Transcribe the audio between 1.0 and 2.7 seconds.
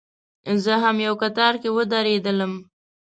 یو کتار کې ودرېدلم.